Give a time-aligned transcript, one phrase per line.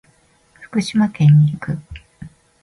[0.61, 1.77] 福島県に行く。